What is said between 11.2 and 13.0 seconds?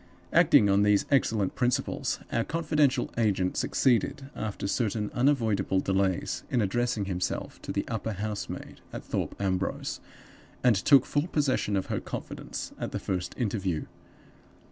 possession of her confidence at the